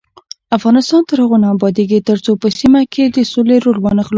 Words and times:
افغانستان 0.57 1.01
تر 1.09 1.17
هغو 1.23 1.37
نه 1.43 1.47
ابادیږي، 1.55 1.99
ترڅو 2.09 2.31
په 2.41 2.47
سیمه 2.59 2.81
کې 2.93 3.03
د 3.15 3.17
سولې 3.31 3.57
رول 3.65 3.77
وانخلو. 3.81 4.09